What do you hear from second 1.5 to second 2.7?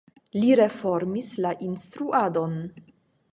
instruadon.